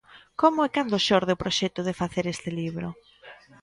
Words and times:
Como 0.41 0.59
e 0.67 0.69
cando 0.75 1.03
xorde 1.07 1.31
o 1.35 1.41
proxecto 1.43 1.81
de 1.87 1.97
facer 2.01 2.25
este 2.27 2.49
libro? 2.59 2.87